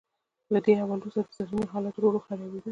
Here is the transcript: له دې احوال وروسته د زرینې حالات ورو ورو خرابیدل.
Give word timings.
له 0.53 0.59
دې 0.65 0.73
احوال 0.77 0.99
وروسته 1.01 1.21
د 1.37 1.47
زرینې 1.47 1.67
حالات 1.73 1.95
ورو 1.95 2.07
ورو 2.09 2.23
خرابیدل. 2.25 2.69